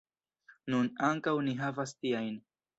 Nun 0.75 0.89
ankaŭ 1.09 1.35
ni 1.51 1.55
havas 1.63 1.97
tiajn. 2.03 2.45